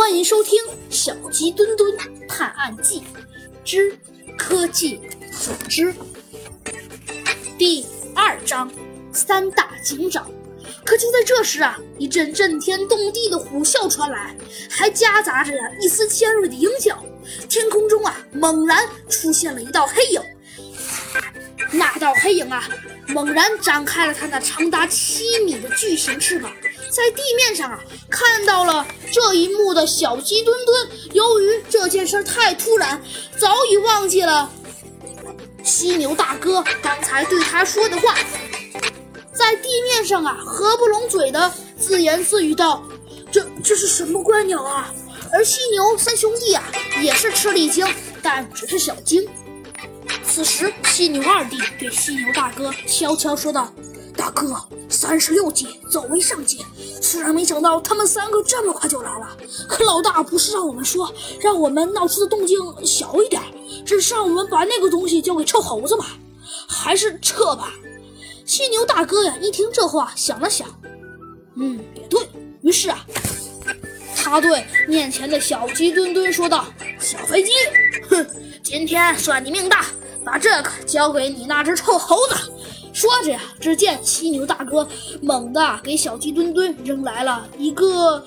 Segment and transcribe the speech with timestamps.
[0.00, 0.58] 欢迎收听
[0.88, 1.94] 《小鸡墩墩
[2.26, 3.02] 探案记
[3.62, 3.94] 之
[4.34, 4.98] 科技
[5.30, 5.92] 组织》
[7.58, 7.84] 第
[8.14, 8.72] 二章：
[9.12, 10.28] 三大警长。
[10.86, 14.34] 可就在这时啊，一阵震天动地的虎啸传来，
[14.70, 17.04] 还夹杂着一丝尖锐的鹰叫。
[17.46, 20.22] 天空中啊，猛然出现了一道黑影。
[21.72, 22.66] 那道黑影啊，
[23.08, 26.50] 猛然展开了它那长达七米的巨型翅膀。
[26.90, 27.78] 在地面上啊，
[28.08, 33.00] 看到了这一幕的小鸡墩墩，由于这件事太突然，
[33.38, 34.50] 早已忘记了
[35.62, 38.14] 犀牛大哥刚才对他说的话，
[39.32, 42.82] 在地面上啊，合不拢嘴的自言自语道
[43.30, 44.92] ：“这这是什么怪鸟啊？”
[45.32, 46.64] 而犀牛三兄弟啊，
[47.02, 47.86] 也是吃了一惊，
[48.22, 49.28] 但只是小惊。
[50.26, 53.72] 此时，犀牛二弟对犀牛大哥悄悄说道。
[54.16, 54.56] 大哥，
[54.88, 56.64] 三十六级走为上计。
[57.00, 59.36] 虽然没想到他们三个这么快就来了，
[59.68, 63.42] 可老大不是让我们说，让我们闹出的动静小一点，
[63.84, 66.06] 只是让我们把那个东西交给臭猴子吗？
[66.68, 67.72] 还是撤吧。
[68.44, 70.68] 犀牛大哥呀，一听这话，想了想，
[71.56, 72.28] 嗯，也对
[72.62, 73.06] 于是啊，
[74.16, 76.66] 他对面前的小鸡墩墩说道
[76.98, 77.50] ：“小飞机，
[78.08, 78.26] 哼，
[78.62, 79.86] 今天算你命大，
[80.24, 82.34] 把这个交给你那只臭猴子。”
[82.92, 84.86] 说着呀，只见犀牛大哥
[85.22, 88.22] 猛地给小鸡墩墩扔来了一个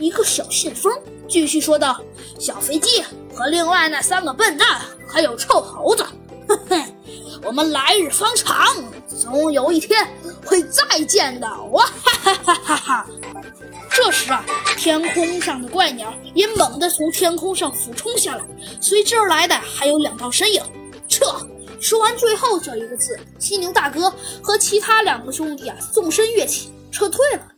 [0.00, 0.92] 一个小信封，
[1.28, 2.00] 继续说道
[2.36, 6.04] ：“小飞机和另外那三个笨蛋，还有臭猴子，
[6.48, 6.84] 嘿嘿，
[7.44, 8.66] 我们来日方长，
[9.06, 10.04] 总有一天
[10.44, 13.06] 会再见的。”哇哈哈哈哈！
[13.88, 14.44] 这时啊，
[14.76, 18.44] 天空上的怪鸟也猛地从天空上俯冲下来，
[18.80, 20.60] 随之而来的还有两道身影，
[21.18, 21.46] 撤。
[21.80, 27.52] 说完最后这一个字，犀牛大哥和其他两个兄弟啊，纵身跃起，撤退了。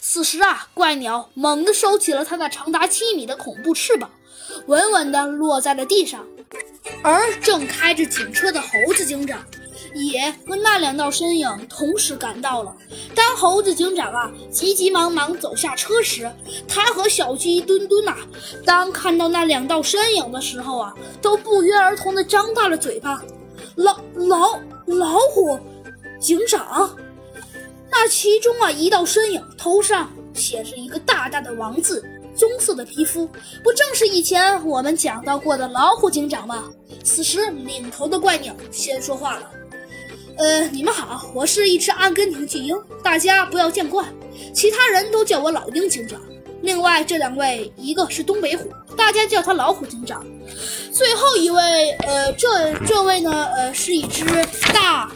[0.00, 4.10] 此时啊，怪鸟猛地收起了它那长达七米的恐怖翅膀，
[4.66, 6.24] 稳稳地落在了地上。
[7.02, 9.44] 而正开着警车的猴子警长，
[9.94, 12.74] 也和那两道身影同时赶到了。
[13.14, 16.30] 当猴子警长啊急急忙忙走下车时，
[16.66, 18.16] 他和小鸡墩墩呐，
[18.64, 23.22] 当看到那两道身影的时候啊，都不约而同地张大了嘴巴。
[23.76, 25.58] 老老老虎
[26.20, 26.94] 警长，
[27.90, 32.04] 那其中啊一道身影，头上写着一个大大的王字，
[32.34, 33.26] 棕色的皮肤，
[33.64, 36.64] 不正是以前我们讲到过的老虎警长吗？
[37.02, 39.50] 此时领头的怪鸟先说话了
[40.42, 44.04] ：“呃，你们好，我是一只阿根廷巨鹰，大家不要见怪，
[44.52, 46.20] 其他人都叫我老鹰警长。
[46.62, 50.26] 另外这两位，一个是东北虎，大家叫他老虎警长。”
[50.92, 54.24] 最后一位，呃，这这位呢，呃，是一只
[54.74, 55.08] 大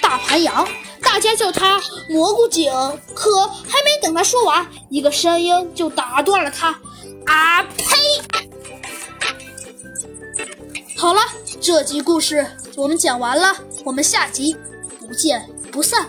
[0.00, 0.66] 大盘羊，
[1.02, 2.72] 大家叫它蘑菇警。
[3.14, 6.70] 可还没等他说完，一个声音就打断了他。
[7.26, 7.84] 啊呸！
[10.98, 11.20] 好了，
[11.60, 12.44] 这集故事
[12.74, 14.56] 我们讲完了，我们下集
[14.98, 16.08] 不见不散。